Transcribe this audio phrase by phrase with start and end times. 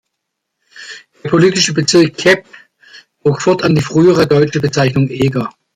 [1.23, 2.47] Der politische Bezirk Cheb
[3.21, 5.53] trug fortan die frühere deutsche Bezeichnung Eger.